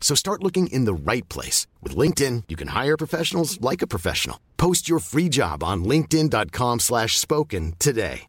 [0.00, 1.68] So start looking in the right place.
[1.80, 4.40] With LinkedIn, you can hire professionals like a professional.
[4.56, 8.22] Post your free job on linkedin.com slash spoken today.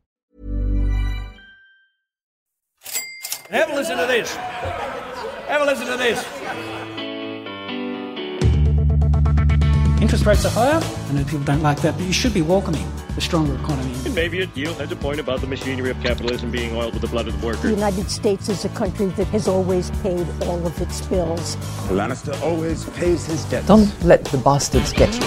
[3.49, 4.33] Have a listen to this.
[4.33, 6.25] Have a listen to this.
[10.01, 10.81] Interest rates are higher.
[10.81, 13.93] I know people don't like that, but you should be welcoming a stronger economy.
[14.05, 17.07] And maybe Yield has a point about the machinery of capitalism being oiled with the
[17.07, 17.63] blood of the workers.
[17.63, 21.55] The United States is a country that has always paid all of its bills.
[21.89, 23.67] Lannister always pays his debts.
[23.67, 25.21] Don't let the bastards get you.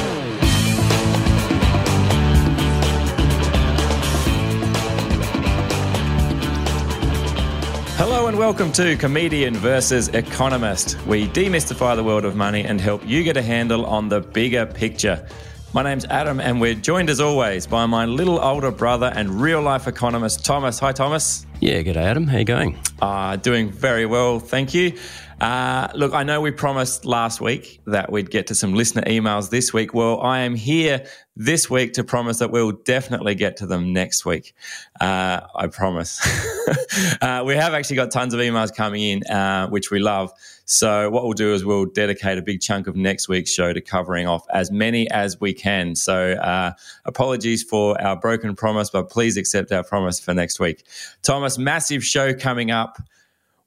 [7.96, 10.98] Hello and welcome to Comedian versus Economist.
[11.06, 14.66] We demystify the world of money and help you get a handle on the bigger
[14.66, 15.26] picture.
[15.74, 19.60] My name's Adam, and we're joined as always by my little older brother and real
[19.60, 20.78] life economist, Thomas.
[20.78, 21.46] Hi, Thomas.
[21.58, 22.28] Yeah, good day, Adam.
[22.28, 22.78] How you going?
[23.02, 24.96] Uh, doing very well, thank you.
[25.40, 29.50] Uh, look, I know we promised last week that we'd get to some listener emails
[29.50, 29.92] this week.
[29.92, 31.04] Well, I am here
[31.36, 34.54] this week to promise that we'll definitely get to them next week.
[35.00, 36.20] Uh, I promise.
[37.20, 40.32] uh, we have actually got tons of emails coming in, uh, which we love.
[40.66, 43.80] So, what we'll do is we'll dedicate a big chunk of next week's show to
[43.80, 45.94] covering off as many as we can.
[45.94, 46.72] So, uh,
[47.04, 50.84] apologies for our broken promise, but please accept our promise for next week.
[51.22, 52.98] Thomas, massive show coming up.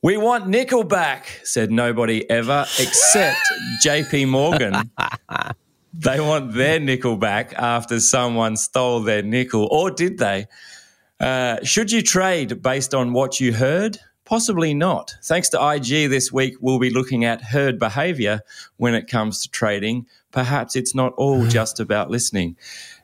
[0.03, 3.39] We want Nickelback, said nobody ever except
[3.83, 4.91] JP Morgan.
[5.93, 10.45] they want their nickel back after someone stole their nickel, or did they?
[11.19, 13.97] Uh, should you trade based on what you heard?
[14.23, 15.15] Possibly not.
[15.23, 18.41] Thanks to IG this week, we'll be looking at herd behavior
[18.75, 20.05] when it comes to trading.
[20.31, 22.55] Perhaps it's not all just about listening.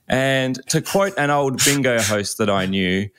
[0.08, 3.10] And to quote an old bingo host that I knew,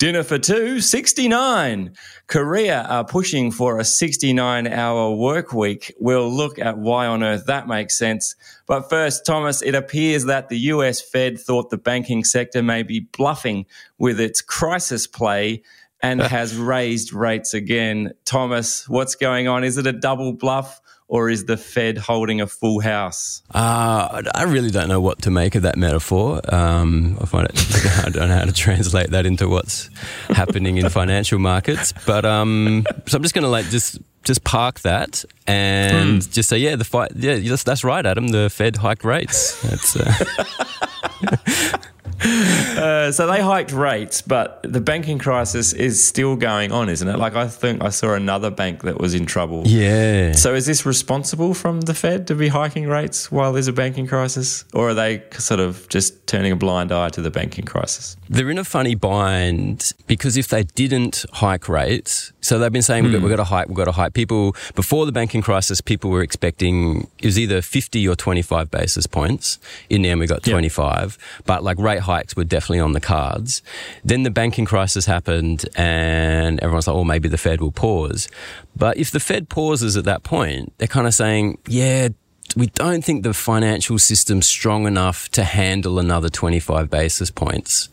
[0.00, 1.92] Dinner for two, 69.
[2.26, 5.94] Korea are pushing for a 69 hour work week.
[6.00, 8.34] We'll look at why on earth that makes sense.
[8.66, 13.00] But first, Thomas, it appears that the US Fed thought the banking sector may be
[13.00, 13.66] bluffing
[13.98, 15.64] with its crisis play
[16.00, 18.14] and has raised rates again.
[18.24, 19.64] Thomas, what's going on?
[19.64, 20.80] Is it a double bluff?
[21.10, 23.42] Or is the Fed holding a full house?
[23.50, 26.40] Uh, I really don't know what to make of that metaphor.
[26.54, 27.58] Um, I find it,
[28.06, 29.90] I don't know how to translate that into what's
[30.28, 31.92] happening in financial markets.
[32.06, 36.32] But um, so I'm just going to like just just park that and mm.
[36.32, 38.28] just say, yeah, the fight, yeah, that's, that's right, Adam.
[38.28, 39.60] The Fed hiked rates.
[39.62, 39.96] That's.
[39.96, 41.76] Uh,
[42.24, 47.18] uh, so they hiked rates, but the banking crisis is still going on, isn't it?
[47.18, 49.66] Like I think I saw another bank that was in trouble.
[49.66, 50.32] Yeah.
[50.32, 54.06] So is this responsible from the Fed to be hiking rates while there's a banking
[54.06, 58.16] crisis, or are they sort of just turning a blind eye to the banking crisis?
[58.28, 63.04] They're in a funny bind because if they didn't hike rates, so they've been saying
[63.04, 63.22] mm.
[63.22, 64.12] we've got to hike, we've got to hike.
[64.12, 69.06] People before the banking crisis, people were expecting it was either 50 or 25 basis
[69.06, 69.60] points.
[69.88, 71.46] In the end, we got 25, yep.
[71.46, 73.62] but like rate hikes were definitely on the cards.
[74.02, 78.28] Then the banking crisis happened and everyone's like, oh, maybe the Fed will pause.
[78.74, 82.08] But if the Fed pauses at that point, they're kind of saying, yeah,
[82.56, 87.90] we don't think the financial system's strong enough to handle another 25 basis points.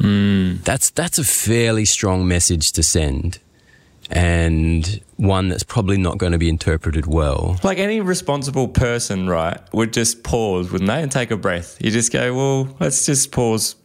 [0.00, 0.62] Mm.
[0.64, 3.38] That's, that's a fairly strong message to send
[4.10, 7.58] and one that's probably not going to be interpreted well.
[7.62, 11.76] Like any responsible person, right, would just pause, wouldn't they, and take a breath.
[11.80, 13.76] You just go, well, let's just pause.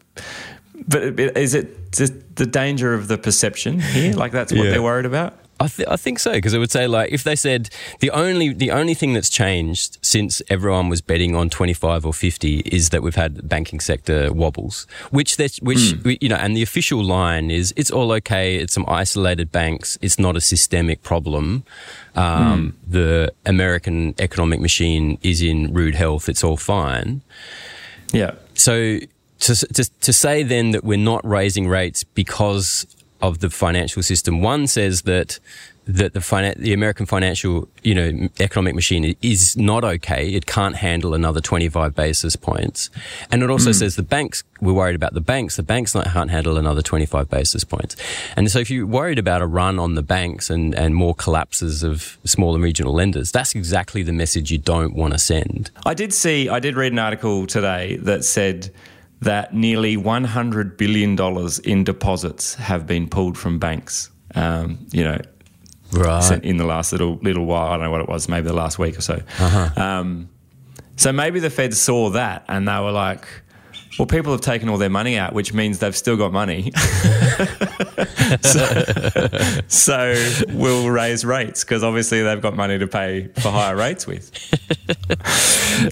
[0.88, 4.14] But is it just the danger of the perception here?
[4.14, 4.72] Like that's what yeah.
[4.72, 5.38] they're worried about?
[5.66, 8.54] I, th- I think so because it would say like if they said the only
[8.54, 13.02] the only thing that's changed since everyone was betting on 25 or 50 is that
[13.02, 16.18] we've had banking sector wobbles which which mm.
[16.22, 20.20] you know and the official line is it's all okay it's some isolated banks it's
[20.20, 21.64] not a systemic problem
[22.16, 22.92] um, mm.
[22.92, 27.22] the American economic machine is in rude health it's all fine
[28.14, 29.00] yeah so
[29.40, 32.86] to, to, to say then that we're not raising rates because
[33.22, 34.42] of the financial system.
[34.42, 35.40] One says that
[35.88, 40.30] that the finan- the American financial, you know, economic machine is not okay.
[40.30, 42.90] It can't handle another 25 basis points.
[43.32, 43.76] And it also mm.
[43.76, 45.58] says the banks, we're worried about the banks.
[45.58, 47.96] The banks not, can't handle another 25 basis points.
[48.36, 51.84] And so if you're worried about a run on the banks and, and more collapses
[51.84, 55.70] of small and regional lenders, that's exactly the message you don't want to send.
[55.86, 58.72] I did see, I did read an article today that said
[59.22, 61.18] that nearly $100 billion
[61.64, 64.10] in deposits have been pulled from banks.
[64.34, 65.20] Um, you know,
[65.94, 66.44] right.
[66.44, 67.68] in the last little little while.
[67.68, 69.22] I don't know what it was, maybe the last week or so.
[69.40, 69.82] Uh-huh.
[69.82, 70.30] Um,
[70.98, 73.28] so maybe the Fed saw that and they were like,
[73.98, 76.72] well, people have taken all their money out, which means they've still got money.
[78.42, 78.84] so,
[79.68, 80.16] so,
[80.50, 84.32] we'll raise rates because obviously they've got money to pay for higher rates with.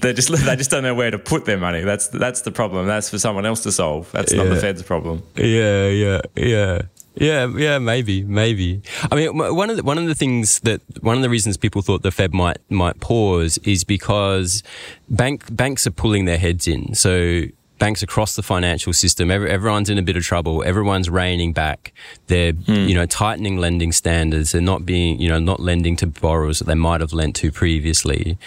[0.01, 1.81] they just they just don't know where to put their money.
[1.81, 2.87] That's that's the problem.
[2.87, 4.11] That's for someone else to solve.
[4.11, 4.43] That's yeah.
[4.43, 5.23] not the Fed's problem.
[5.35, 6.81] Yeah, yeah, yeah.
[7.15, 8.81] Yeah, yeah, maybe, maybe.
[9.11, 11.83] I mean, one of the, one of the things that one of the reasons people
[11.83, 14.63] thought the Fed might might pause is because
[15.09, 16.95] bank banks are pulling their heads in.
[16.95, 17.43] So
[17.83, 20.63] banks across the financial system, every, everyone's in a bit of trouble.
[20.63, 21.91] Everyone's reining back.
[22.27, 22.87] They're mm.
[22.87, 24.53] you know tightening lending standards.
[24.53, 27.51] They're not being you know not lending to borrowers that they might have lent to
[27.51, 28.37] previously.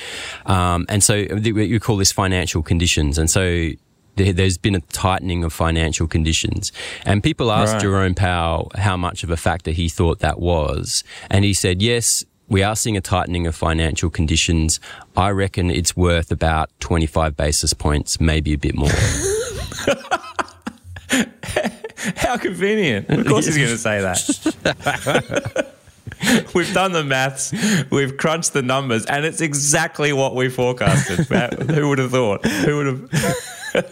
[0.46, 3.18] Um, and so you call this financial conditions.
[3.18, 3.72] And so
[4.16, 6.72] there's been a tightening of financial conditions.
[7.04, 7.82] And people asked right.
[7.82, 11.04] Jerome Powell how much of a factor he thought that was.
[11.28, 14.80] And he said, yes, we are seeing a tightening of financial conditions.
[15.16, 18.88] I reckon it's worth about 25 basis points, maybe a bit more.
[22.16, 23.08] how convenient.
[23.08, 25.72] Of course he's going to say that.
[26.54, 27.52] We've done the maths,
[27.90, 31.26] we've crunched the numbers, and it's exactly what we forecasted.
[31.68, 32.44] Who would have thought?
[32.46, 33.55] Who would have?
[33.74, 33.82] Uh,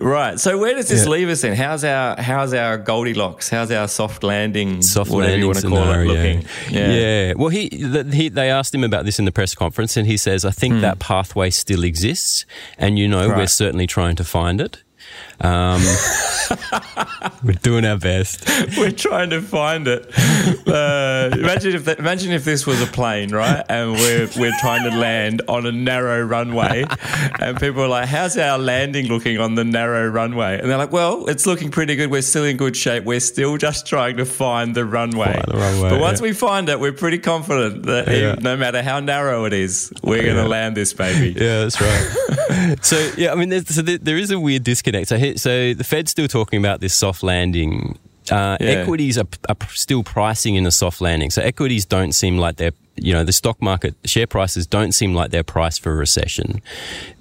[0.00, 0.38] right.
[0.38, 1.10] So where does this yeah.
[1.10, 1.56] leave us then?
[1.56, 3.48] How's our how's our Goldilocks?
[3.48, 4.82] How's our soft landing?
[4.82, 6.44] Soft whatever landing you want to call it looking?
[6.70, 6.92] Yeah.
[6.92, 7.32] yeah.
[7.36, 10.16] Well, he, the, he they asked him about this in the press conference, and he
[10.16, 10.80] says, "I think hmm.
[10.80, 12.46] that pathway still exists,
[12.78, 13.38] and you know, right.
[13.38, 14.82] we're certainly trying to find it."
[15.40, 15.82] Um,
[17.44, 18.48] we're doing our best.
[18.76, 20.10] We're trying to find it.
[20.66, 23.64] Uh, imagine if the, imagine if this was a plane, right?
[23.68, 26.84] And we're we're trying to land on a narrow runway,
[27.40, 30.92] and people are like, "How's our landing looking on the narrow runway?" And they're like,
[30.92, 32.10] "Well, it's looking pretty good.
[32.10, 33.04] We're still in good shape.
[33.04, 35.32] We're still just trying to find the runway.
[35.32, 36.24] Find the runway but once yeah.
[36.24, 38.34] we find it, we're pretty confident that yeah.
[38.40, 40.22] no matter how narrow it is, we're yeah.
[40.32, 42.78] going to land this baby." Yeah, that's right.
[42.82, 45.08] so yeah, I mean, so there is a weird disconnect.
[45.08, 47.98] So so the Fed's still talking about this soft landing.
[48.30, 48.68] Uh, yeah.
[48.68, 51.30] Equities are, are, still pricing in a soft landing.
[51.30, 55.12] So equities don't seem like they're, you know, the stock market share prices don't seem
[55.12, 56.62] like they're priced for a recession.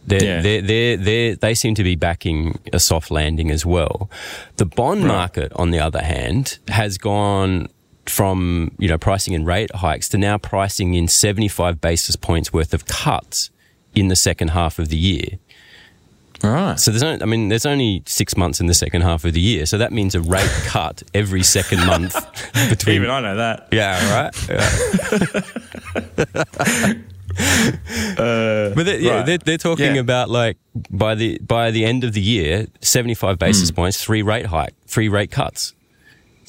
[0.06, 0.42] They're, yeah.
[0.42, 4.10] they're, they're, they're, they seem to be backing a soft landing as well.
[4.58, 5.08] The bond right.
[5.08, 7.68] market, on the other hand, has gone
[8.06, 12.74] from, you know, pricing in rate hikes to now pricing in 75 basis points worth
[12.74, 13.50] of cuts
[13.96, 15.40] in the second half of the year.
[16.44, 16.80] Right.
[16.80, 19.42] So there's only, I mean, there's only six months in the second half of the
[19.42, 22.16] year, so that means a rate cut every second month.
[22.70, 23.68] Between even I know that.
[23.72, 24.24] Yeah.
[24.24, 25.44] Right.
[27.32, 28.18] Yeah.
[28.18, 29.26] uh, but they're, yeah, right.
[29.26, 30.02] they're, they're talking yeah.
[30.02, 30.58] about like
[30.90, 33.76] by the by the end of the year, seventy five basis mm.
[33.76, 35.74] points, three rate hike, three rate cuts.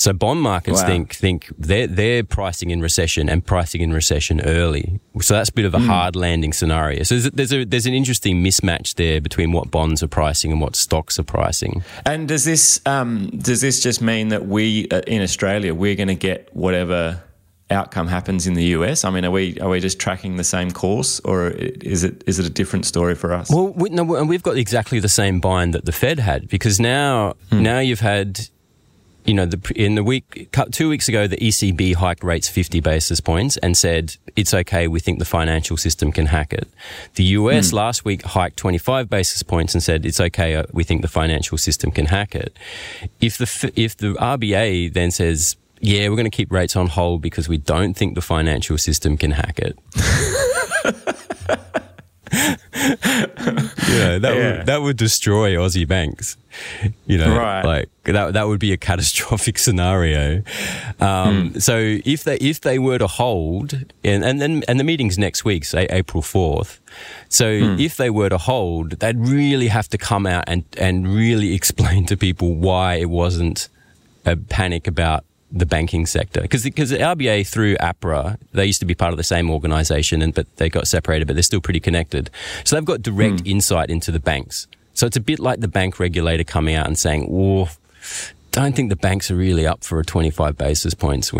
[0.02, 0.88] So bond markets wow.
[0.88, 4.99] think think they're they're pricing in recession and pricing in recession early.
[5.20, 5.87] So that's a bit of a mm.
[5.87, 7.04] hard landing scenario.
[7.04, 10.60] So there's, there's a there's an interesting mismatch there between what bonds are pricing and
[10.60, 11.84] what stocks are pricing.
[12.04, 16.08] And does this um, does this just mean that we uh, in Australia we're going
[16.08, 17.22] to get whatever
[17.70, 19.04] outcome happens in the US?
[19.04, 22.40] I mean, are we are we just tracking the same course, or is it is
[22.40, 23.50] it a different story for us?
[23.50, 26.80] Well, we, no, and we've got exactly the same bind that the Fed had because
[26.80, 27.62] now hmm.
[27.62, 28.49] now you've had
[29.25, 33.21] you know, the, in the week, two weeks ago, the ECB hiked rates 50 basis
[33.21, 34.88] points and said, it's okay.
[34.88, 36.69] We think the financial system can hack it.
[37.14, 37.75] The US mm.
[37.75, 40.57] last week hiked 25 basis points and said, it's okay.
[40.57, 42.57] Uh, we think the financial system can hack it.
[43.21, 47.23] If the, if the RBA then says, yeah, we're going to keep rates on hold
[47.23, 49.79] because we don't think the financial system can hack it.
[53.88, 54.56] yeah, that yeah.
[54.58, 56.36] would that would destroy Aussie banks.
[57.06, 57.64] You know, right.
[57.64, 60.42] like that that would be a catastrophic scenario.
[61.00, 61.62] Um, mm.
[61.62, 63.72] So if they if they were to hold,
[64.04, 66.80] and and then and the meeting's next week, say April fourth.
[67.28, 67.80] So mm.
[67.80, 72.06] if they were to hold, they'd really have to come out and and really explain
[72.06, 73.68] to people why it wasn't
[74.24, 78.87] a panic about the banking sector because because the RBA through APRA they used to
[78.87, 81.80] be part of the same organization and but they got separated but they're still pretty
[81.80, 82.30] connected
[82.64, 83.49] so they've got direct mm.
[83.49, 86.99] insight into the banks so it's a bit like the bank regulator coming out and
[86.99, 87.68] saying oh
[88.52, 91.32] don't think the banks are really up for a 25 basis points.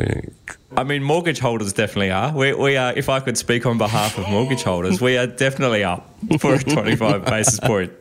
[0.77, 2.35] I mean, mortgage holders definitely are.
[2.35, 2.95] We, we are.
[2.95, 6.59] If I could speak on behalf of mortgage holders, we are definitely up for a
[6.59, 7.93] 25 basis point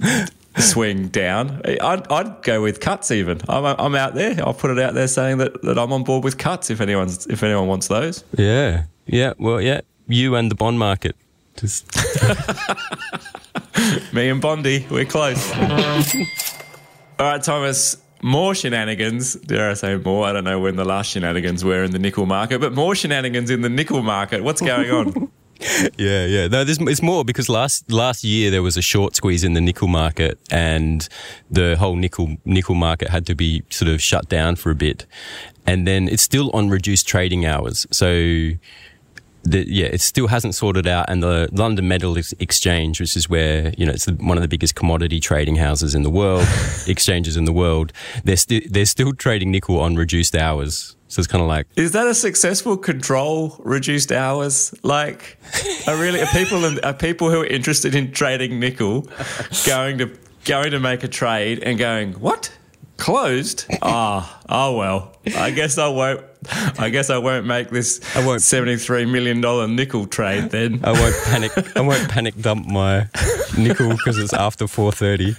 [0.58, 1.60] swing down.
[1.64, 3.10] I'd, I'd go with cuts.
[3.10, 4.34] Even I'm, I'm out there.
[4.38, 7.26] I'll put it out there saying that, that I'm on board with cuts if anyone's
[7.26, 8.24] if anyone wants those.
[8.36, 8.84] Yeah.
[9.06, 9.34] Yeah.
[9.38, 9.80] Well, yeah.
[10.08, 11.16] You and the bond market.
[11.56, 11.86] Just
[14.12, 15.52] Me and Bondi, we're close.
[15.54, 16.02] All
[17.18, 17.96] right, Thomas.
[18.22, 19.34] More shenanigans.
[19.34, 20.26] Dare I say more?
[20.26, 23.50] I don't know when the last shenanigans were in the nickel market, but more shenanigans
[23.50, 24.42] in the nickel market.
[24.42, 25.30] What's going on?
[25.98, 26.48] Yeah, yeah.
[26.48, 29.60] No, there's, it's more because last last year there was a short squeeze in the
[29.60, 31.08] nickel market, and
[31.50, 35.06] the whole nickel nickel market had to be sort of shut down for a bit,
[35.66, 37.86] and then it's still on reduced trading hours.
[37.90, 38.50] So.
[39.48, 43.72] The, yeah, it still hasn't sorted out, and the London Metal Exchange, which is where
[43.78, 46.44] you know it's the, one of the biggest commodity trading houses in the world,
[46.88, 47.92] exchanges in the world,
[48.24, 50.95] they're still they're still trading nickel on reduced hours.
[51.08, 53.56] So it's kind of like Is that a successful control?
[53.60, 54.74] Reduced hours?
[54.82, 55.38] Like,
[55.86, 59.06] are really are people are people who are interested in trading nickel
[59.66, 60.10] going to
[60.44, 62.50] going to make a trade and going what?
[62.96, 63.66] Closed?
[63.82, 65.16] Ah, oh well.
[65.36, 66.24] I guess I won't.
[66.78, 68.00] I guess I won't make this.
[68.16, 70.80] I won't- seventy-three million dollar nickel trade then.
[70.82, 71.76] I won't panic.
[71.76, 73.08] I won't panic dump my
[73.58, 75.34] nickel because it's after four thirty.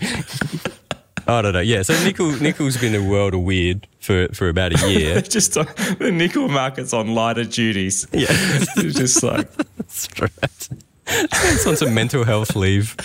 [1.27, 1.59] I don't know.
[1.59, 5.21] Yeah, so nickel nickel's been a world of weird for, for about a year.
[5.37, 5.67] Just on,
[5.99, 8.07] the nickel market's on lighter duties.
[8.13, 10.69] Yeah, It's just like that's right.
[11.07, 12.95] It's on some mental health leave.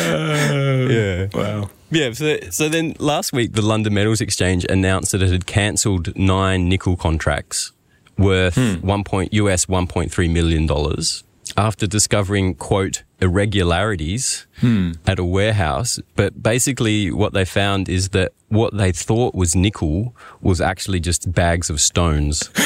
[0.00, 1.26] Uh, yeah.
[1.34, 1.70] wow.
[1.90, 6.16] Yeah, so, so then last week, the London Metals Exchange announced that it had cancelled
[6.16, 7.72] nine nickel contracts
[8.18, 8.74] worth hmm.
[8.86, 11.23] one point US one point three million dollars
[11.56, 14.92] after discovering quote irregularities hmm.
[15.06, 15.98] at a warehouse.
[16.14, 21.32] But basically, what they found is that what they thought was nickel was actually just
[21.32, 22.50] bags of stones.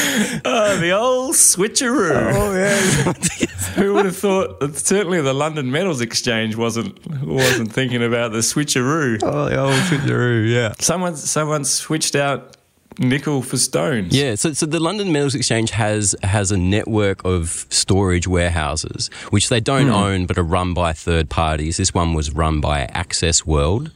[0.45, 2.33] Oh, the old switcheroo.
[2.35, 3.13] Oh yeah,
[3.75, 4.59] Who would have thought?
[4.59, 9.19] that Certainly, the London Metals Exchange wasn't wasn't thinking about the switcheroo.
[9.23, 10.73] oh the old switcheroo, yeah.
[10.79, 12.57] Someone someone switched out
[12.99, 14.15] nickel for stones.
[14.15, 19.49] Yeah, so, so the London Metals Exchange has has a network of storage warehouses, which
[19.49, 19.93] they don't hmm.
[19.93, 21.77] own but are run by third parties.
[21.77, 23.91] This one was run by Access World.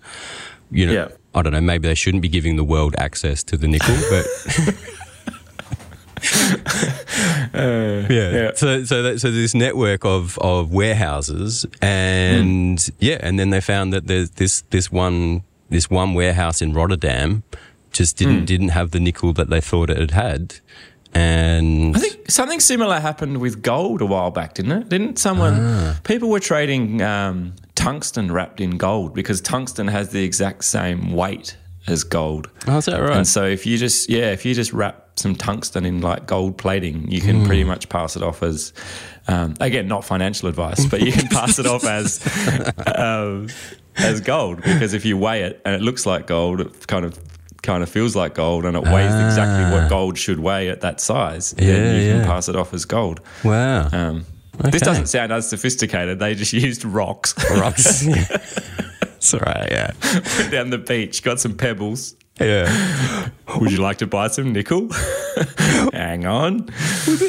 [0.71, 1.07] You know, Yeah.
[1.35, 4.25] I don't know, maybe they shouldn't be giving the world access to the nickel, but
[7.53, 8.07] yeah.
[8.09, 8.51] yeah.
[8.55, 12.95] So so that, so this network of of warehouses, and hmm.
[12.99, 17.43] yeah, and then they found that there's this this one this one warehouse in Rotterdam
[17.93, 20.59] just didn't didn't have the nickel that they thought it had
[21.15, 24.89] and I think something similar happened with gold a while back, didn't it?
[24.89, 25.95] Didn't someone?
[26.03, 31.55] People were trading um, tungsten wrapped in gold because tungsten has the exact same weight
[31.85, 32.49] as gold.
[32.67, 33.17] oh, is that right?
[33.17, 36.57] And so if you just yeah, if you just wrap some tungsten in like gold
[36.57, 38.73] plating, you can pretty much pass it off as
[39.27, 42.25] um, again not financial advice, but you can pass it off as
[42.95, 43.49] um,
[43.97, 47.19] as gold because if you weigh it and it looks like gold, it kind of
[47.63, 50.99] kind of feels like gold and it weighs exactly what gold should weigh at that
[51.01, 51.55] size.
[51.57, 52.17] Yeah, then you yeah.
[52.19, 53.21] can pass it off as gold.
[53.43, 54.25] wow, Um,
[54.59, 54.69] Okay.
[54.69, 56.19] This doesn't sound as sophisticated.
[56.19, 57.33] They just used rocks.
[57.57, 58.05] rocks.
[59.01, 59.67] That's all right.
[59.71, 59.91] Yeah,
[60.37, 62.15] Went down the beach, got some pebbles.
[62.39, 63.29] yeah.
[63.57, 64.89] Would you like to buy some nickel?
[65.91, 66.69] Hang on.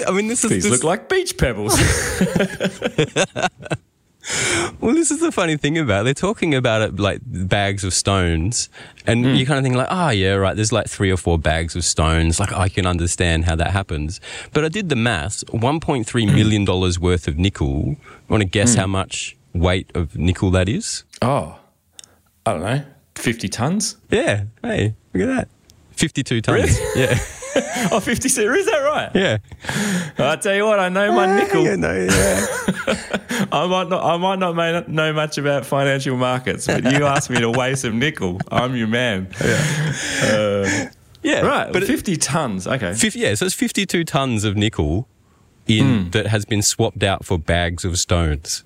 [0.07, 1.73] I mean, this is These this, look like beach pebbles.
[4.81, 6.05] Well, this is the funny thing about it.
[6.05, 8.69] they're talking about it like bags of stones,
[9.07, 9.35] and hmm.
[9.35, 10.57] you kind of think like, oh yeah, right.
[10.57, 12.41] There's like three or four bags of stones.
[12.41, 14.21] Like I can understand how that happens.
[14.53, 15.45] But I did the maths.
[15.45, 16.35] 1.3 hmm.
[16.35, 17.97] million dollars worth of nickel.
[18.29, 18.81] Want to guess hmm.
[18.81, 21.05] how much weight of nickel that is?
[21.23, 21.59] oh,
[22.47, 22.85] I don't know.
[23.15, 23.97] 50 tons?
[24.11, 24.45] Yeah.
[24.63, 25.49] Hey, look at that.
[25.93, 26.79] 52 tons.
[26.97, 27.19] Yeah.
[27.91, 28.35] Oh, 50 Is
[28.67, 29.11] that right?
[29.15, 29.39] Yeah.
[30.19, 31.65] I tell you what, I know my nickel.
[31.65, 32.47] Yeah, no, yeah.
[33.53, 34.03] I might not.
[34.05, 37.99] I might not know much about financial markets, but you asked me to weigh some
[37.99, 38.41] nickel.
[38.51, 39.29] I'm your man.
[39.41, 39.93] yeah.
[40.23, 40.91] Uh,
[41.25, 42.67] right, But it- 50 tons.
[42.67, 42.95] Okay.
[42.95, 45.09] 50, yeah, so it's 52 tons of nickel
[45.67, 46.11] in hmm.
[46.11, 48.65] that has been swapped out for bags of stones,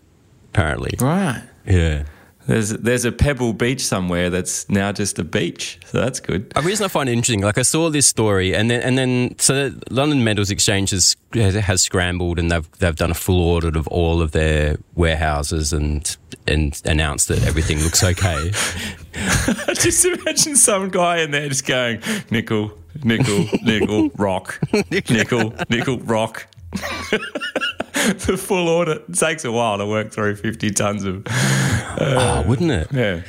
[0.51, 0.95] apparently.
[1.01, 1.43] Right.
[1.67, 2.05] Yeah.
[2.49, 6.51] There's there's a pebble beach somewhere that's now just a beach, so that's good.
[6.57, 9.39] A reason I find it interesting, like I saw this story, and then and then
[9.39, 13.77] so the London Metals Exchange has, has scrambled, and they've they've done a full audit
[13.77, 18.51] of all of their warehouses and and announced that everything looks okay.
[19.75, 22.01] just imagine some guy in there just going
[22.31, 22.73] nickel,
[23.05, 24.59] nickel, nickel, rock,
[24.91, 26.47] nickel, nickel, rock.
[28.27, 31.23] the full audit it takes a while to work through 50 tons of.
[31.29, 32.89] oh, wouldn't it?
[32.93, 33.23] Yeah.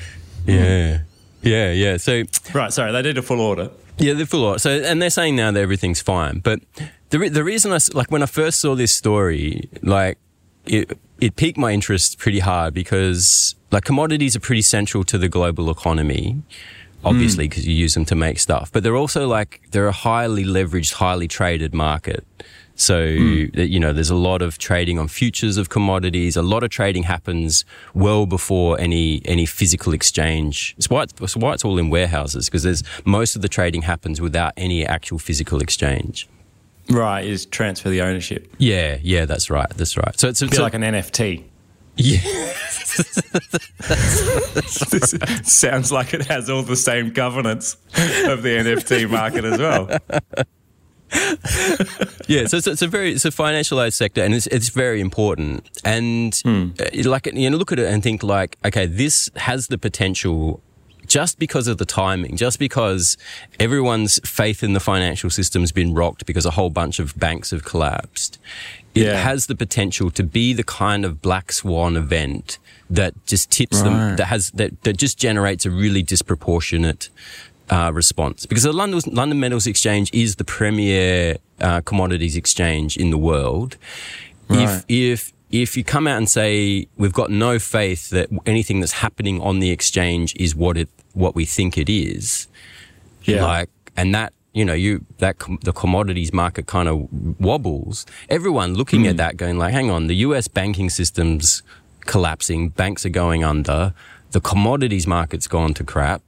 [0.45, 1.00] Yeah.
[1.41, 1.98] Yeah, yeah.
[1.98, 3.71] So right, sorry, they did a full audit.
[3.98, 4.62] Yeah, they're full audit.
[4.62, 6.39] So, and they're saying now that everything's fine.
[6.39, 6.59] But
[7.09, 10.17] the re- the reason I, like when I first saw this story, like
[10.65, 15.29] it it piqued my interest pretty hard because like commodities are pretty central to the
[15.29, 16.41] global economy.
[17.05, 17.50] Obviously, hmm.
[17.50, 20.95] because you use them to make stuff, but they're also like they're a highly leveraged,
[20.95, 22.25] highly traded market.
[22.79, 23.05] So
[23.55, 26.38] that, you know, there's a lot of trading on futures of commodities.
[26.38, 30.75] A lot of trading happens well before any any physical exchange.
[30.77, 33.81] It's why it's, it's why it's all in warehouses because there's most of the trading
[33.81, 36.29] happens without any actual physical exchange.
[36.89, 38.51] Right, is transfer the ownership.
[38.57, 39.69] Yeah, yeah, that's right.
[39.75, 40.19] That's right.
[40.19, 41.43] So it's, Be it's like an NFT.
[41.98, 43.13] yeah, this
[45.53, 47.74] sounds like it has all the same governance
[48.25, 50.00] of the NFT market as well.
[52.28, 52.46] yeah.
[52.46, 55.70] So it's, it's a very it's a financialized sector, and it's it's very important.
[55.84, 56.70] And uh,
[57.06, 60.62] like you know, look at it and think like, okay, this has the potential.
[61.08, 63.18] Just because of the timing, just because
[63.60, 67.63] everyone's faith in the financial system's been rocked because a whole bunch of banks have
[67.66, 68.38] collapsed,
[68.94, 69.16] it Yeah.
[69.16, 72.60] has the potential to be the kind of black swan event
[72.92, 77.10] that just tips them, that has that that just generates a really disproportionate
[77.69, 83.09] uh, response because the London, London Metals Exchange is the premier uh, commodities exchange in
[83.11, 83.77] the world.
[84.47, 84.63] Right.
[84.63, 88.93] If if if you come out and say we've got no faith that anything that's
[88.93, 92.47] happening on the exchange is what it what we think it is,
[93.23, 93.43] Yeah.
[93.45, 97.07] like and that you know you that com- the commodities market kind of
[97.39, 98.05] wobbles.
[98.29, 99.09] Everyone looking Hmm.
[99.09, 100.47] at that going like, hang on, the U.S.
[100.47, 101.61] banking system's
[102.05, 103.93] collapsing, banks are going under,
[104.31, 106.21] the commodities market's gone to crap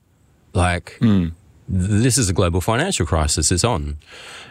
[0.53, 1.27] like Hmm.
[1.67, 3.96] this is a global financial crisis it's on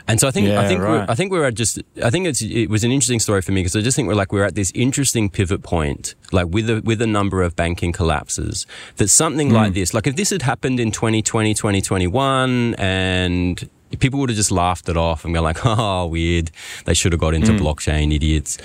[0.09, 1.11] and so i think i Yeah, think we're, right.
[1.11, 3.61] i think we're at just i think it's it was an interesting story for me
[3.61, 6.81] because i just think we're like we're at this interesting pivot point like with a
[6.83, 8.67] with a number of banking collapses
[8.97, 9.57] that something Hmm.
[9.57, 14.53] like this like if this had happened in 2020 2021 and people would have just
[14.53, 16.51] laughed it off and gone like oh weird
[16.87, 17.59] they should have got into Hmm.
[17.65, 18.57] blockchain idiots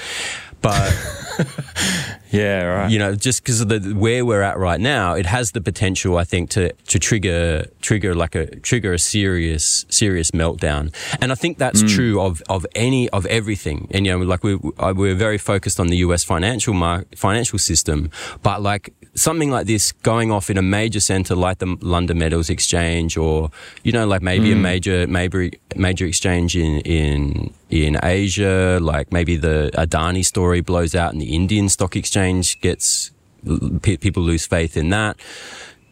[0.61, 0.93] but
[2.35, 2.91] Yeah, right.
[2.91, 6.17] you know, just because of the where we're at right now, it has the potential,
[6.17, 10.93] I think, to to trigger trigger like a trigger a serious serious meltdown.
[11.21, 11.87] And I think that's hmm.
[11.87, 13.87] true of of any of everything.
[13.91, 16.23] And you know, like we uh, we're very focused on the U.S.
[16.23, 18.09] financial mar- financial system,
[18.43, 22.49] but like something like this going off in a major center like the London Metals
[22.49, 23.49] Exchange, or
[23.83, 24.61] you know, like maybe a hmm.
[24.61, 31.13] major major major exchange in in in Asia, like maybe the Adani story blows out
[31.13, 33.11] and the Indian stock exchange gets
[33.81, 35.17] pe- people lose faith in that.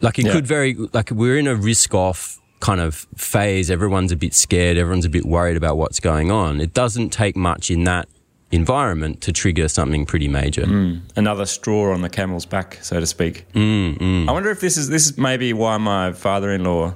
[0.00, 0.32] Like it Yeah.
[0.32, 3.70] could very like we're in a risk off kind of phase.
[3.70, 4.76] Everyone's a bit scared.
[4.76, 6.60] Everyone's a bit worried about what's going on.
[6.60, 8.08] It doesn't take much in that
[8.54, 10.64] environment to trigger something pretty major.
[11.16, 13.46] Another straw on the camel's back, so to speak.
[13.52, 16.94] Mm, I wonder if this is this is maybe why my father-in-law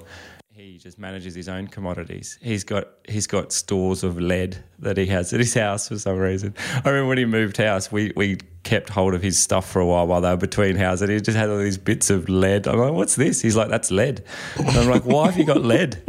[0.78, 2.38] he just manages his own commodities.
[2.40, 6.18] He's got he's got stores of lead that he has at his house for some
[6.18, 6.54] reason.
[6.84, 9.86] I remember when he moved house, we we kept hold of his stuff for a
[9.86, 12.68] while while they were between houses, and he just had all these bits of lead.
[12.68, 14.22] I'm like, "What's this?" He's like, "That's lead."
[14.56, 16.00] And I'm like, "Why have you got lead?"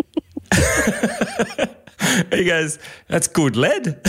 [2.31, 4.01] he goes, "That's good lead."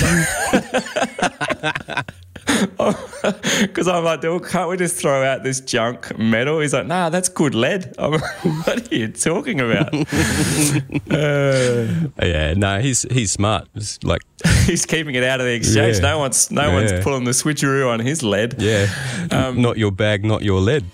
[3.60, 6.60] Because I'm like, well, can't we just throw out this junk metal?
[6.60, 7.94] He's like, nah, that's good lead.
[7.98, 9.94] I'm like, what are you talking about?
[9.94, 11.86] Uh,
[12.22, 13.68] Yeah, no, he's he's smart.
[13.74, 14.22] It's like
[14.66, 15.96] he's keeping it out of the exchange.
[15.96, 16.02] Yeah.
[16.02, 16.74] No one's no Yeah.
[16.74, 18.56] one's pulling the switcheroo on his lead.
[18.60, 18.86] yeah,
[19.30, 20.84] Um, not your bag, not your lead.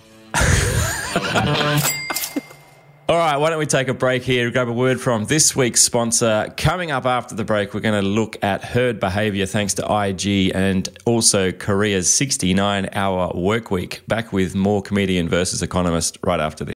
[3.08, 5.80] All right, why don't we take a break here, grab a word from this week's
[5.80, 6.52] sponsor.
[6.56, 10.50] Coming up after the break, we're going to look at herd behavior thanks to IG
[10.52, 14.02] and also Korea's 69 hour work week.
[14.08, 16.75] Back with more comedian versus economist right after this.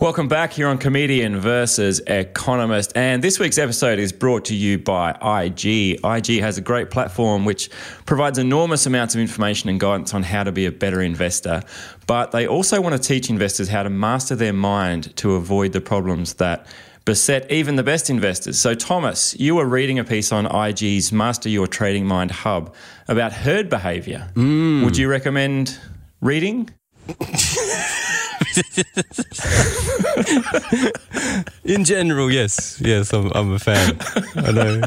[0.00, 2.92] Welcome back here on Comedian versus Economist.
[2.94, 5.98] And this week's episode is brought to you by IG.
[6.04, 7.68] IG has a great platform which
[8.06, 11.64] provides enormous amounts of information and guidance on how to be a better investor.
[12.06, 15.80] But they also want to teach investors how to master their mind to avoid the
[15.80, 16.68] problems that
[17.04, 18.56] beset even the best investors.
[18.56, 22.72] So, Thomas, you were reading a piece on IG's Master Your Trading Mind hub
[23.08, 24.30] about herd behavior.
[24.34, 24.84] Mm.
[24.84, 25.76] Would you recommend
[26.20, 26.70] reading?
[31.64, 33.98] In general, yes, yes, I'm, I'm a fan.
[34.36, 34.82] I know,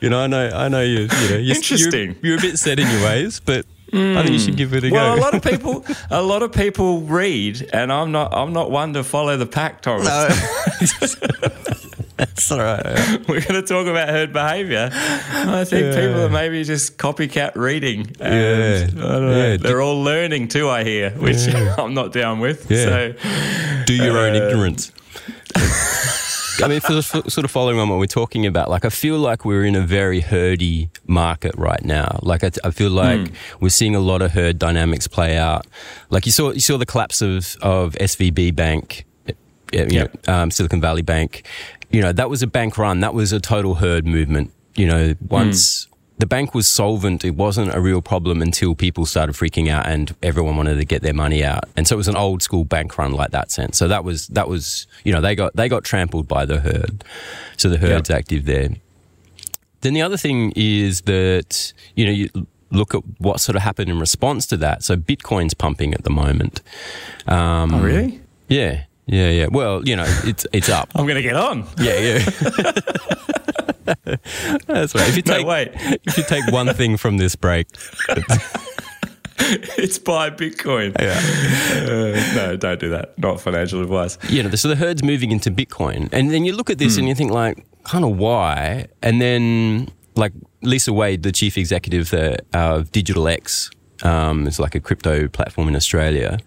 [0.00, 1.00] you know, I know, I know you.
[1.00, 2.16] You know, you're, Interesting.
[2.22, 4.84] You're, you're a bit set in your ways, but I think you should give it
[4.84, 5.18] a well, go.
[5.18, 8.34] Well, a lot of people, a lot of people read, and I'm not.
[8.34, 11.16] I'm not one to follow the pack, Thomas.
[12.18, 12.84] That's all right.
[13.28, 14.90] We're going to talk about herd behaviour.
[14.92, 16.00] I think Yeah.
[16.08, 18.10] people are maybe just copycat reading.
[18.18, 18.26] Yeah.
[18.26, 19.56] And, I don't know, Yeah.
[19.56, 21.46] They're all learning too, I hear, which
[21.78, 22.68] I'm not down with.
[22.70, 22.84] Yeah.
[22.84, 24.90] So, Do your own uh, ignorance.
[26.60, 29.16] I mean, for, for sort of following on what we're talking about, like I feel
[29.18, 32.18] like we're in a very herdy market right now.
[32.22, 35.68] Like I, I feel like we're seeing a lot of herd dynamics play out.
[36.10, 39.32] Like you saw, you saw the collapse of of SVB Bank, uh,
[39.72, 40.26] you Yep.
[40.26, 41.44] know, um, Silicon Valley Bank.
[41.90, 43.00] You know, that was a bank run.
[43.00, 44.52] That was a total herd movement.
[44.74, 45.86] You know, once.
[46.18, 47.24] The bank was solvent.
[47.24, 51.00] It wasn't a real problem until people started freaking out and everyone wanted to get
[51.00, 51.62] their money out.
[51.76, 53.78] And so it was an old school bank run like that sense.
[53.78, 57.04] So that was that was you know they got they got trampled by the herd.
[57.56, 58.70] So the herd's active there.
[59.82, 63.90] Then the other thing is that you know you look at what sort of happened
[63.90, 64.82] in response to that.
[64.82, 66.60] So Bitcoin's pumping at the moment.
[67.26, 68.20] Um, oh, really?
[68.48, 69.46] Yeah, yeah, yeah.
[69.50, 70.90] Well, you know it's it's up.
[70.94, 71.64] I'm going to get on.
[71.78, 72.18] Yeah, yeah.
[74.66, 75.08] That's right.
[75.08, 75.68] If you No, take wait.
[76.04, 77.66] if you take one thing from this break,
[79.78, 80.94] it's buy Bitcoin.
[80.98, 83.18] Uh, no, don't do that.
[83.18, 84.18] Not financial advice.
[84.28, 87.00] you know, so the herd's moving into Bitcoin, and then you look at this Hmm.
[87.00, 88.86] and you think like, kind of why?
[89.02, 93.70] And then like Lisa Wade, the chief executive uh, of Digital X.
[94.02, 96.38] Um, it's like a crypto platform in Australia.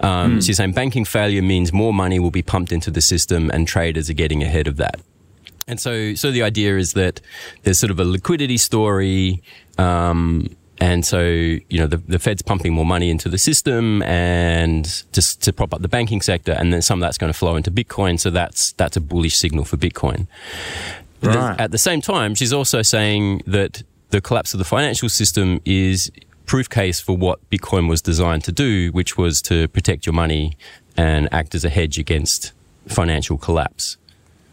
[0.00, 3.66] Um, She's saying banking failure means more money will be pumped into the system, and
[3.68, 5.00] traders are getting ahead of that.
[5.66, 7.20] And so, so the idea is that
[7.62, 9.42] there's sort of a liquidity story,
[9.78, 10.48] um,
[10.80, 15.40] and so you know the, the Fed's pumping more money into the system, and just
[15.42, 17.70] to prop up the banking sector, and then some of that's going to flow into
[17.70, 18.18] Bitcoin.
[18.18, 20.26] So that's that's a bullish signal for Bitcoin.
[21.20, 21.58] The- Right.
[21.58, 26.10] at the same time, she's also saying that the collapse of the financial system is
[26.46, 30.56] proof case for what Bitcoin was designed to do, which was to protect your money
[30.96, 32.52] and act as a hedge against
[32.86, 33.96] financial collapse.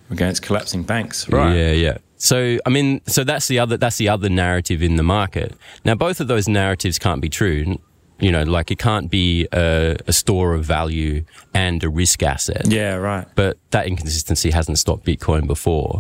[0.10, 1.56] Against collapsing banks, right?
[1.56, 1.98] Yeah, yeah.
[2.18, 5.54] So I mean, so that's the other that's the other narrative in the market.
[5.86, 7.80] Now, both of those narratives can't be true.
[8.22, 12.68] You know, like it can't be a, a store of value and a risk asset.
[12.68, 13.28] Yeah, right.
[13.36, 16.00] But that inconsistency hasn't stopped Bitcoin before.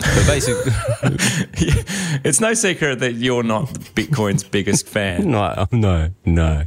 [0.00, 0.72] But basically,
[2.24, 5.30] It's no secret that you're not Bitcoin's biggest fan.
[5.30, 6.64] no, no, no,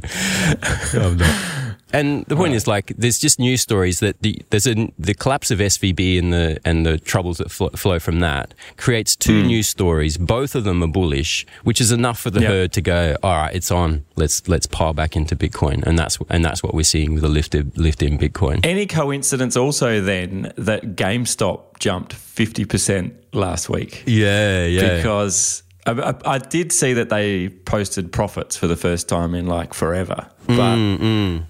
[0.94, 1.76] I'm not.
[1.92, 5.50] And the point is, like, there's just news stories that the there's a the collapse
[5.50, 9.68] of SVB and the and the troubles that flo- flow from that creates two news
[9.68, 10.16] stories.
[10.16, 12.50] Both of them are bullish, which is enough for the Yep.
[12.50, 14.04] herd to go, all right, it's on.
[14.16, 17.28] Let's let's pile back into Bitcoin, and that's and that's what we're seeing with the
[17.28, 18.60] lift of, lift in Bitcoin.
[18.64, 24.02] Any coincidence also then that GameStop jumped 50% last week?
[24.06, 24.96] Yeah, yeah.
[24.96, 29.74] Because I, I, did see that they posted profits for the first time in like
[29.74, 30.28] forever.
[30.46, 31.44] But Mm,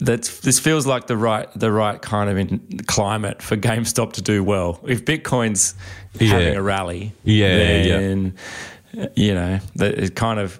[0.00, 4.22] that's this feels like the right the right kind of in climate for GameStop to
[4.22, 4.80] do well.
[4.86, 5.74] If Bitcoin's
[6.18, 6.28] Yeah.
[6.28, 8.34] having a rally, Yeah, then
[9.14, 10.58] you know that it kind of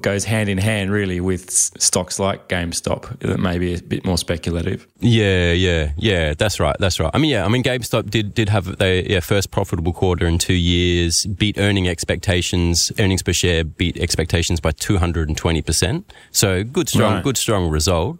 [0.00, 4.18] goes hand in hand really with stocks like GameStop that may be a bit more
[4.18, 4.86] speculative.
[5.00, 6.34] Yeah, yeah, yeah.
[6.34, 6.76] That's right.
[6.78, 7.10] That's right.
[7.14, 7.44] I mean, yeah.
[7.44, 11.24] I mean, GameStop did did have their yeah, first profitable quarter in two years.
[11.26, 12.92] Beat earning expectations.
[12.98, 16.12] Earnings per share beat expectations by two hundred and twenty percent.
[16.30, 17.24] So good, strong, Right.
[17.24, 18.18] good, strong result.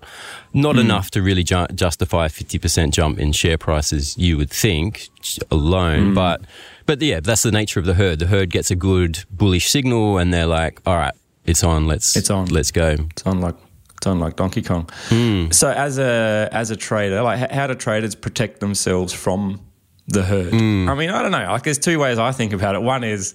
[0.52, 0.82] Not hmm.
[0.82, 4.16] enough to really ju- justify a fifty percent jump in share prices.
[4.16, 5.08] You would think
[5.50, 6.14] alone, hmm.
[6.14, 6.42] but
[6.86, 8.18] but yeah, that's the nature of the herd.
[8.18, 11.86] The herd gets a good bullish signal, and they're like, all right, it's on.
[11.86, 12.46] Let's It's on.
[12.46, 12.96] Let's go.
[13.10, 13.56] It's on like
[13.96, 14.88] it's on like Donkey Kong.
[15.08, 15.50] Hmm.
[15.50, 19.60] So as a as a trader, like how do traders protect themselves from
[20.08, 20.52] the herd?
[20.52, 20.88] Hmm.
[20.88, 21.46] I mean, I don't know.
[21.46, 22.82] Like there's two ways I think about it.
[22.82, 23.34] One is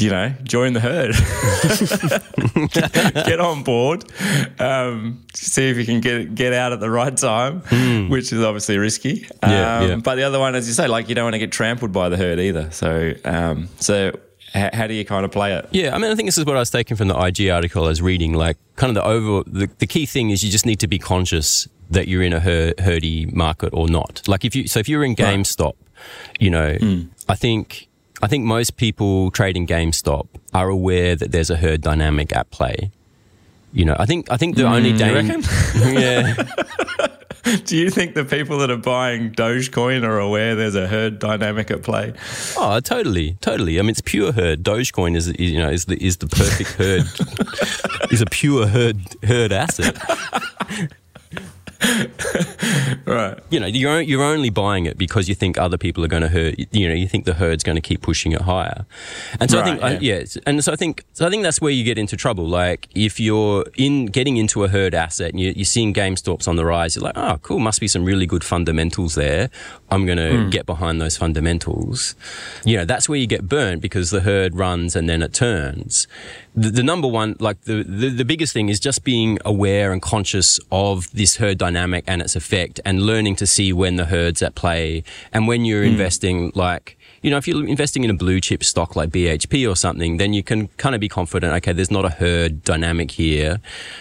[0.00, 1.14] you know, join the herd,
[3.26, 4.04] get on board,
[4.60, 7.60] um, see if you can get get out at the right time,
[8.10, 9.26] which is obviously risky.
[9.42, 9.96] Yeah, um, yeah.
[9.96, 12.08] But the other one, as you say, like you don't want to get trampled by
[12.08, 12.70] the herd either.
[12.70, 14.12] So, um, so
[14.54, 15.68] H- how do you kind of play it?
[15.72, 17.84] Yeah, I mean, I think this is what I was taking from the IG article
[17.84, 18.32] I was reading.
[18.32, 20.98] Like, kind of the over, the, the key thing is you just need to be
[20.98, 24.22] conscious that you're in a her, herdy market or not.
[24.26, 25.74] Like, if you, so if you're in GameStop,
[26.40, 27.08] you know, Mm.
[27.28, 27.87] I think,
[28.20, 32.90] I think most people trading GameStop are aware that there's a herd dynamic at play.
[33.72, 36.34] You know, I think, I think the only Mm, you danger, yeah.
[37.64, 41.70] Do you think the people that are buying Dogecoin are aware there's a herd dynamic
[41.70, 42.12] at play?
[42.56, 43.78] Oh, totally, totally.
[43.78, 44.62] I mean, it's pure herd.
[44.62, 47.06] Dogecoin is, is you know, is the is the perfect herd.
[48.12, 49.96] is a pure herd herd asset.
[53.06, 53.38] right.
[53.50, 56.28] You know, you're you're only buying it because you think other people are going to
[56.28, 56.54] hurt.
[56.72, 58.84] You know, you think the herd's going to keep pushing it higher,
[59.40, 61.60] and so I think, Right, I, yeah, and so I think, so I think that's
[61.60, 62.46] where you get into trouble.
[62.46, 66.56] Like if you're in getting into a herd asset and you, you're seeing GameStop's on
[66.56, 69.50] the rise, you're like, oh, cool, must be some really good fundamentals there.
[69.90, 70.50] I'm going to Hmm.
[70.50, 72.14] get behind those fundamentals.
[72.64, 76.06] You know, that's where you get burnt because the herd runs and then it turns.
[76.62, 80.00] The, the number one, like the, the the biggest thing is just being aware and
[80.02, 84.42] conscious of this herd dynamic and its effect, and learning to see when the herd's
[84.42, 85.92] at play and when you're Hmm.
[85.92, 89.76] investing, like you know, if you're investing in a blue chip stock like BHP or
[89.76, 93.60] something, then you can kind of be confident, okay, there's not a herd dynamic here,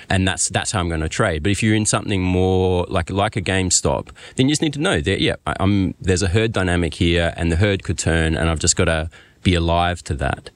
[0.09, 1.43] and that's that's how I'm going to trade.
[1.43, 4.79] But if you're in something more like like a GameStop, then you just need to
[4.81, 8.35] know that yeah, I, I'm there's a herd dynamic here, and the herd could turn,
[8.37, 9.09] and I've just got to
[9.43, 10.49] be alive to that.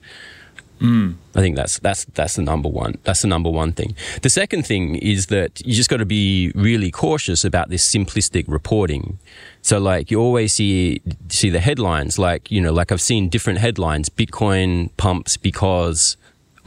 [0.82, 1.16] Mm.
[1.36, 2.96] I think that's that's that's the number one.
[3.04, 3.96] That's the number one thing.
[4.22, 8.46] The second thing is that you just got to be really cautious about this simplistic
[8.48, 9.20] reporting.
[9.62, 13.60] So like you always see see the headlines like you know like I've seen different
[13.60, 16.18] headlines Bitcoin pumps because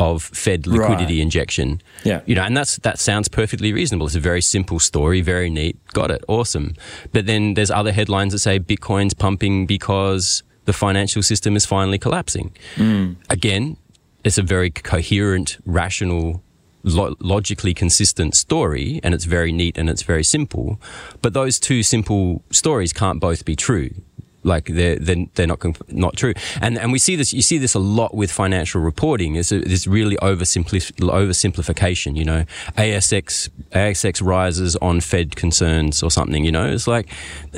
[0.01, 1.23] of Fed liquidity Right.
[1.23, 1.81] injection.
[2.05, 2.21] Yeah.
[2.27, 4.07] You know, and that's that sounds perfectly reasonable.
[4.07, 5.77] It's a very simple story, very neat.
[5.93, 6.25] Got it.
[6.29, 6.75] Awesome.
[7.13, 11.99] But then there's other headlines that say Bitcoin's pumping because the financial system is finally
[11.99, 12.53] collapsing.
[12.77, 13.17] Mm.
[13.29, 13.77] Again,
[14.25, 16.43] it's a very coherent, rational,
[16.83, 20.81] lo- logically consistent story, and it's very neat and it's very simple.
[21.23, 23.91] But those two simple stories can't both be true.
[24.45, 27.33] Like they're they're, they're not conf- not true, and and we see this.
[27.33, 29.37] You see this a lot with financial reporting.
[29.37, 32.17] It's a, this really oversimplif- oversimplification.
[32.17, 32.45] You know,
[32.77, 36.45] ASX ASX rises on Fed concerns or something.
[36.45, 37.11] You know, it's like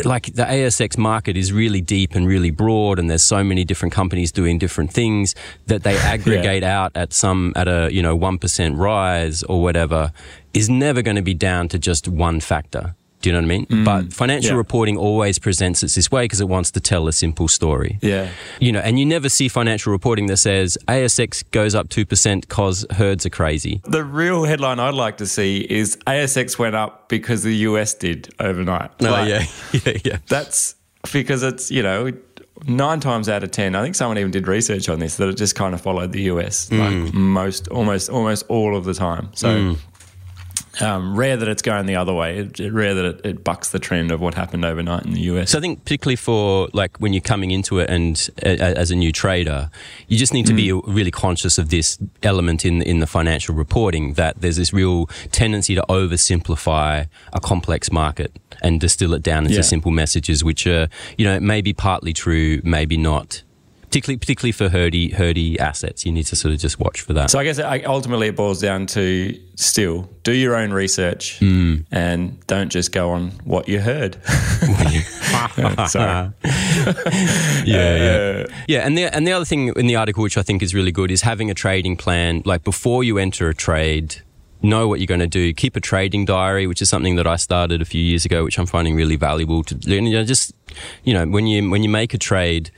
[0.05, 3.93] like the ASX market is really deep and really broad, and there's so many different
[3.93, 5.35] companies doing different things
[5.67, 10.13] that they aggregate out at some at a you know one percent rise or whatever
[10.57, 12.95] is never going to be down to just one factor.
[13.27, 13.85] Do you know what I mean?
[13.85, 14.59] But financial yeah.
[14.59, 17.99] reporting always presents it this way because it wants to tell a simple story.
[18.01, 18.29] Yeah.
[18.61, 22.87] You know, and you never see financial reporting that says ASX goes up 2% because
[22.93, 23.81] herds are crazy.
[23.83, 28.33] The real headline I'd like to see is ASX went up because the US did
[28.39, 28.93] overnight.
[29.01, 29.45] Oh, Like, yeah.
[29.85, 30.19] yeah, yeah.
[30.29, 30.77] That's
[31.13, 32.13] because it's, you know,
[32.69, 35.37] nine times out of 10, I think someone even did research on this, that it
[35.37, 36.79] just kind of followed the US Mm.
[37.07, 39.31] like most, almost, almost all of the time.
[39.35, 39.75] So
[40.81, 42.39] um, rare that it's going the other way.
[42.39, 45.21] It, it- rare that it, it bucks the trend of what happened overnight in the
[45.33, 45.51] US.
[45.51, 48.97] So I think particularly for like when you're coming into it and uh, as a
[48.97, 49.71] new trader,
[50.09, 54.15] you just need to be really conscious of this element in in the financial reporting
[54.15, 59.57] that there's this real tendency to oversimplify a complex market and distill it down into
[59.57, 59.63] Yeah.
[59.63, 63.43] simple messages, which are you know maybe partly true, maybe not.
[63.97, 67.31] Particularly, particularly for herdy herdy assets, you need to sort of just watch for that.
[67.31, 71.77] So I guess it, ultimately it boils down to still do your own research hmm.
[71.91, 74.19] and don't just go on what you heard.
[75.89, 76.31] Sorry.
[76.45, 78.87] yeah, yeah, uh, yeah.
[78.87, 81.11] And the and the other thing in the article, which I think is really good,
[81.11, 82.43] is having a trading plan.
[82.45, 84.21] Like before you enter a trade,
[84.63, 85.53] know what you're going to do.
[85.53, 88.59] Keep a trading diary, which is something that I started a few years ago, which
[88.59, 89.63] I'm finding really valuable.
[89.65, 90.55] To you know, just
[91.05, 92.71] you know, when you when you make a trade,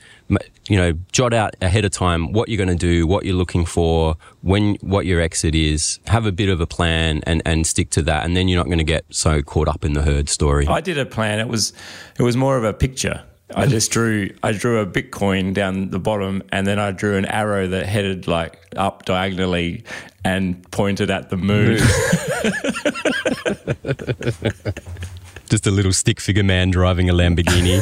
[0.67, 3.65] you know, jot out ahead of time what you're going to do, what you're looking
[3.65, 5.99] for, when what your exit is.
[6.07, 8.67] Have a bit of a plan and and stick to that, and then you're not
[8.67, 10.67] going to get so caught up in the herd story.
[10.67, 11.39] I did a plan.
[11.39, 11.73] It was
[12.17, 13.23] it was more of a picture.
[13.55, 17.25] I just drew I drew a Bitcoin down the bottom and then I drew an
[17.25, 19.83] arrow that headed like up diagonally
[20.23, 21.79] and pointed at the moon.
[25.49, 27.81] Just a little stick figure man driving a Lamborghini.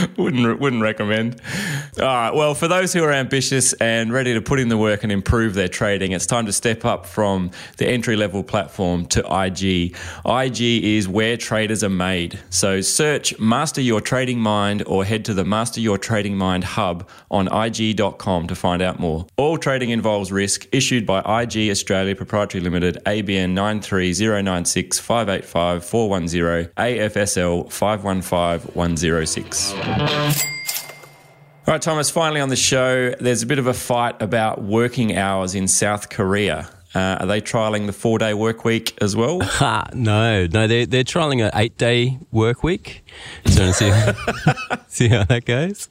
[0.16, 1.40] wouldn't wouldn't recommend.
[1.98, 2.34] All right.
[2.34, 5.54] Well, for those who are ambitious and ready to put in the work and improve
[5.54, 9.94] their trading, it's time to step up from the entry level platform to IG.
[10.24, 12.38] IG is where traders are made.
[12.50, 17.08] So search Master Your Trading Mind or head to the Master Your Trading Mind hub
[17.30, 19.26] on IG.com to find out more.
[19.36, 20.66] All trading involves risk.
[20.72, 29.72] Issued by IG Australia Proprietary Limited, ABN 93096 585 410, AFSL 515106.
[31.66, 35.16] All right, Thomas, finally on the show, there's a bit of a fight about working
[35.16, 36.68] hours in South Korea.
[36.94, 39.40] Uh, are they trialing the four day work week as well?
[39.94, 43.04] No, no, they're, they're trialing an eight day work week.
[43.46, 43.92] So see,
[44.88, 45.88] see how that goes.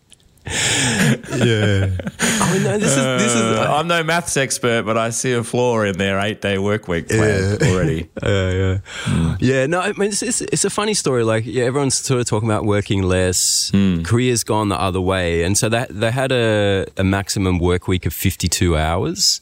[0.50, 1.90] Yeah.
[2.20, 3.42] I mean, no, this is this is.
[3.42, 6.88] Uh, I'm no maths expert, but I see a flaw in their eight day work
[6.88, 7.68] week plan yeah.
[7.68, 8.10] already.
[8.22, 9.38] Uh, yeah, mm.
[9.40, 9.66] yeah.
[9.68, 11.24] No, I mean, it's, it's, it's, a funny story.
[11.24, 13.72] Like, yeah, everyone's sort of talking about working less.
[13.72, 14.06] Mm.
[14.06, 18.06] Korea's gone the other way, and so that they had a, a maximum work week
[18.06, 19.42] of 52 hours,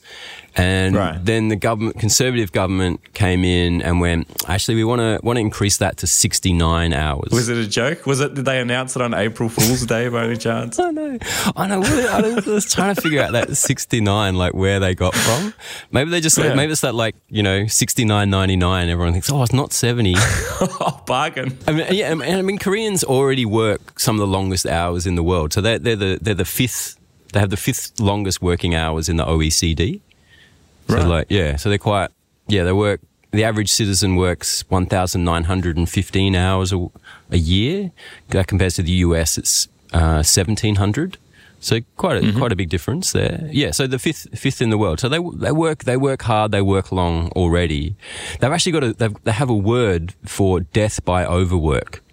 [0.57, 1.23] and right.
[1.23, 4.27] then the government, conservative government, came in and went.
[4.49, 7.29] Actually, we want to want to increase that to sixty nine hours.
[7.31, 8.07] Was it a joke?
[8.07, 8.33] Was it?
[8.33, 10.79] Did they announce it on April Fool's Day by any chance?
[10.79, 11.19] I know.
[11.55, 11.81] I know.
[11.83, 15.53] I was trying to figure out that sixty nine, like where they got from.
[15.91, 16.55] Maybe they just yeah.
[16.55, 18.89] maybe it's that like you know sixty nine ninety nine.
[18.89, 20.15] Everyone thinks, oh, it's not seventy.
[20.17, 21.55] oh, bargain.
[21.67, 22.11] I mean, yeah.
[22.11, 25.53] And I mean, Koreans already work some of the longest hours in the world.
[25.53, 26.97] So they're, they're the they're the fifth.
[27.33, 30.01] They have the fifth longest working hours in the OECD.
[30.87, 31.07] So right.
[31.07, 32.11] like, yeah, so they're quite,
[32.47, 36.87] yeah, they work, the average citizen works 1,915 hours a,
[37.29, 37.91] a, year.
[38.29, 41.17] That compares to the US, it's uh, 1,700.
[41.59, 42.37] So quite a, mm-hmm.
[42.37, 43.49] quite a big difference there.
[43.51, 43.71] Yeah.
[43.71, 44.99] So the fifth fifth in the world.
[44.99, 46.51] So they they work they work hard.
[46.51, 47.95] They work long already.
[48.39, 52.03] They've actually got a they have a word for death by overwork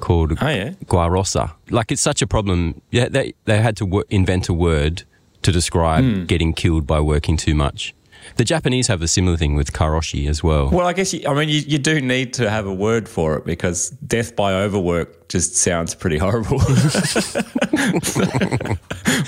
[0.00, 0.70] called oh, yeah.
[0.86, 1.52] gwarosa.
[1.70, 2.82] Like it's such a problem.
[2.90, 3.08] Yeah.
[3.08, 5.04] They they had to invent a word
[5.42, 6.26] to describe mm.
[6.26, 7.94] getting killed by working too much.
[8.36, 10.70] The Japanese have a similar thing with karoshi as well.
[10.70, 13.36] Well, I guess, you, I mean, you, you do need to have a word for
[13.36, 16.58] it because death by overwork just sounds pretty horrible.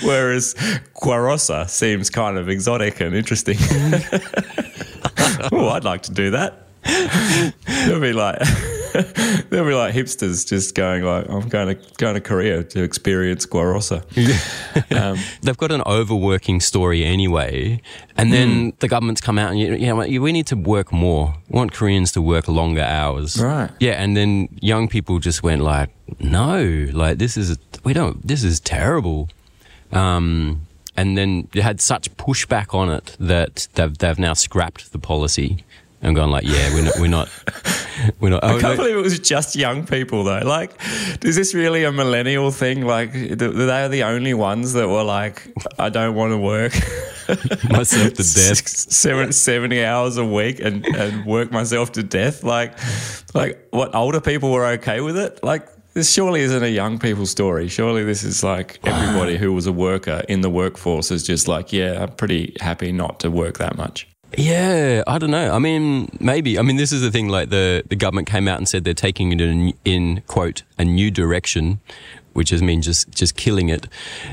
[0.03, 0.53] Whereas
[0.95, 3.57] gwarosa seems kind of exotic and interesting.
[5.51, 6.67] oh, I'd like to do that.
[7.87, 8.39] It'll be like
[9.49, 13.45] There'll be like hipsters just going like, I'm going to going to Korea to experience
[13.45, 14.03] gwarosa.
[14.95, 17.81] um, They've got an overworking story anyway,
[18.17, 18.79] and then mm.
[18.79, 21.35] the government's come out and you, you know we need to work more.
[21.49, 23.71] We want Koreans to work longer hours, right?
[23.79, 28.25] Yeah, and then young people just went like, no, like this is we don't.
[28.25, 29.29] This is terrible.
[29.91, 34.99] Um, and then you had such pushback on it that they've, they've now scrapped the
[34.99, 35.63] policy
[36.01, 37.29] and gone like, yeah, we're not, we're not,
[38.19, 38.43] we're not.
[38.43, 40.39] I oh, can't believe it was just young people though.
[40.39, 40.71] Like,
[41.23, 42.85] is this really a millennial thing?
[42.85, 46.73] Like, they are the only ones that were like, I don't want to work
[47.69, 52.43] myself to death, seven, 70 hours a week and, and work myself to death.
[52.43, 52.77] Like,
[53.33, 55.43] like what older people were okay with it?
[55.43, 57.67] Like, this surely isn't a young people story.
[57.67, 61.71] Surely this is like everybody who was a worker in the workforce is just like,
[61.71, 64.07] yeah, I'm pretty happy not to work that much.
[64.37, 65.53] Yeah, I don't know.
[65.53, 66.57] I mean, maybe.
[66.57, 67.27] I mean, this is the thing.
[67.29, 70.85] Like the the government came out and said they're taking it in, in quote a
[70.85, 71.79] new direction,
[72.33, 73.87] which has mean just just killing it,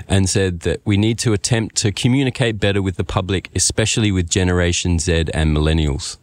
[0.08, 4.28] and said that we need to attempt to communicate better with the public, especially with
[4.28, 6.16] Generation Z and millennials.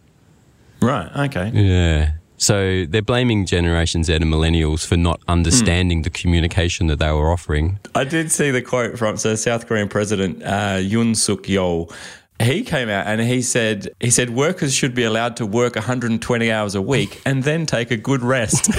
[0.82, 1.10] Right.
[1.28, 1.50] Okay.
[1.54, 2.14] Yeah.
[2.40, 6.04] So they're blaming Generation Z and millennials for not understanding mm.
[6.04, 7.80] the communication that they were offering.
[7.96, 11.92] I did see the quote from so South Korean President uh, Yoon Suk Yeol
[12.42, 16.52] he came out and he said he said workers should be allowed to work 120
[16.52, 18.70] hours a week and then take a good rest.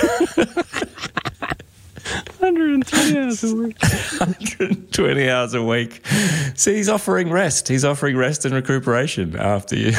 [2.39, 3.83] 120 hours a week.
[3.83, 6.07] 120 hours a week.
[6.55, 7.69] See, he's offering rest.
[7.69, 9.93] He's offering rest and recuperation after you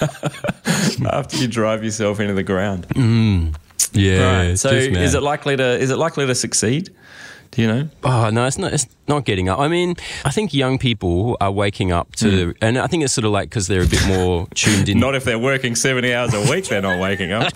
[1.06, 2.88] after you drive yourself into the ground.
[2.88, 3.54] Mm.
[3.92, 4.48] Yeah.
[4.48, 4.58] Right.
[4.58, 6.94] So, is it likely to is it likely to succeed?
[7.54, 7.88] Do you know?
[8.02, 8.72] Oh no, it's not.
[8.72, 9.60] It's not getting up.
[9.60, 12.56] I mean, I think young people are waking up to, mm.
[12.60, 14.98] and I think it's sort of like because they're a bit more tuned in.
[14.98, 17.52] not if they're working seventy hours a week, they're not waking up.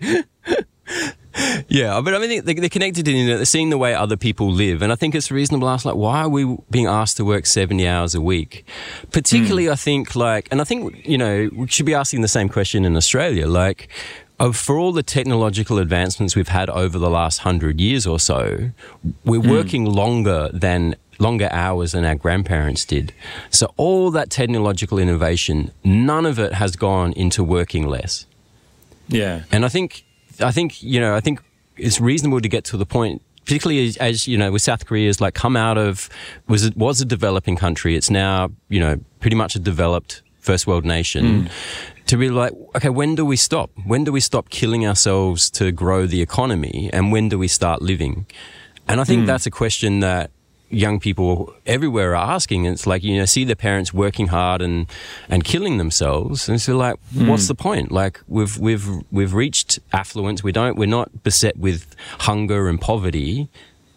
[1.68, 3.36] yeah, but I mean, they're connected in it.
[3.36, 5.96] They're seeing the way other people live, and I think it's reasonable to ask, like,
[5.96, 8.64] why are we being asked to work seventy hours a week?
[9.10, 9.72] Particularly, mm.
[9.72, 12.86] I think, like, and I think you know, we should be asking the same question
[12.86, 13.90] in Australia, like
[14.52, 18.70] for all the technological advancements we've had over the last hundred years or so,
[19.24, 19.50] we're mm.
[19.50, 23.12] working longer than longer hours than our grandparents did.
[23.50, 28.24] So all that technological innovation, none of it has gone into working less.
[29.08, 29.42] Yeah.
[29.52, 30.04] And I think
[30.40, 31.42] I think, you know, I think
[31.76, 35.20] it's reasonable to get to the point particularly as, as, you know, with South Korea's
[35.20, 36.08] like come out of
[36.48, 37.96] was it was a developing country.
[37.96, 41.24] It's now you know pretty much a developed first world nation.
[41.24, 41.50] Mm
[42.10, 43.70] to be like, okay, when do we stop?
[43.86, 46.90] When do we stop killing ourselves to grow the economy?
[46.92, 48.26] And when do we start living?
[48.88, 49.26] And I think mm.
[49.26, 50.32] that's a question that
[50.70, 52.64] young people everywhere are asking.
[52.64, 54.86] It's like, you know, see their parents working hard and,
[55.28, 56.48] and killing themselves.
[56.48, 57.28] And so like, mm.
[57.28, 57.92] what's the point?
[57.92, 60.42] Like we've, we've, we've reached affluence.
[60.42, 63.48] We don't, we're not beset with hunger and poverty.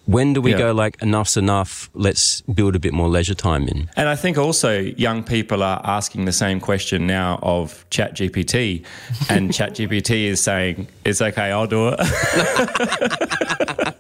[0.06, 0.58] When do we Yeah.
[0.58, 1.90] go like enough's enough?
[1.94, 3.90] Let's build a bit more leisure time in.
[3.96, 8.84] And I think also young people are asking the same question now of ChatGPT,
[9.30, 12.00] and ChatGPT is saying, "It's okay, I'll do it."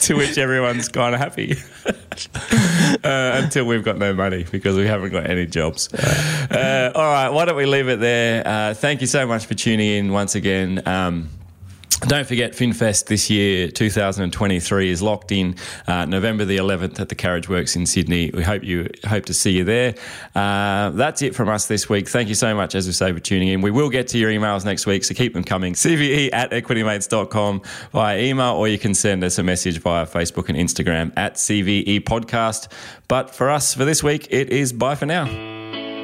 [0.00, 1.56] to which everyone's kind of happy
[3.04, 5.92] uh, until we've got no money because we haven't got any jobs.
[5.94, 8.46] Uh, all right, why don't we leave it there?
[8.46, 10.82] Uh, thank you so much for tuning in once again.
[10.86, 11.30] Um,
[12.00, 17.14] don't forget, FinFest this year, 2023, is locked in uh, November the 11th at the
[17.14, 18.30] Carriage Works in Sydney.
[18.32, 19.94] We hope you hope to see you there.
[20.34, 22.08] Uh, that's it from us this week.
[22.08, 23.62] Thank you so much, as we say, for tuning in.
[23.62, 25.74] We will get to your emails next week, so keep them coming.
[25.74, 30.56] CVE at equitymates.com via email, or you can send us a message via Facebook and
[30.56, 32.70] Instagram at CVE Podcast.
[33.08, 35.57] But for us, for this week, it is bye for now.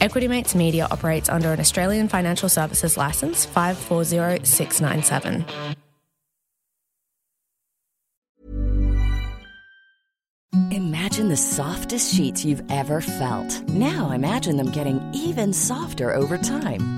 [0.00, 5.44] Equity Mates Media operates under an Australian Financial Services Licence 540697.
[10.70, 13.68] Imagine the softest sheets you've ever felt.
[13.68, 16.97] Now imagine them getting even softer over time.